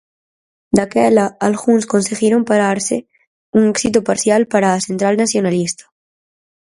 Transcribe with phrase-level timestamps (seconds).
[0.77, 2.95] Daquela algúns conseguiron pararse,
[3.57, 5.83] un éxito parcial para a central nacionalista.